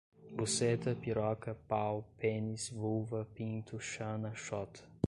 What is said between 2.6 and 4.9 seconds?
vulva, pinto, xana, xota